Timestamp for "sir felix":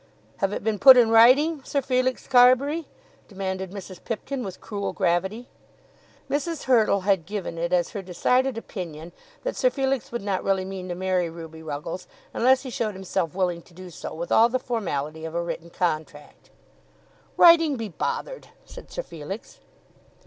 1.63-2.25, 9.55-10.11, 18.89-19.59